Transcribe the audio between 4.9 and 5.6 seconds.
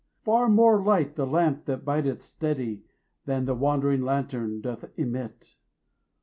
emit.